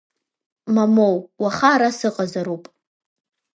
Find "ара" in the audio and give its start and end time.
1.75-1.89